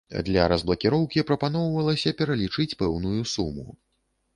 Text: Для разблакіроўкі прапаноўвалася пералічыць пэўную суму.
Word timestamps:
Для 0.27 0.45
разблакіроўкі 0.53 1.25
прапаноўвалася 1.29 2.17
пералічыць 2.23 2.69
пэўную 2.85 3.21
суму. 3.39 3.73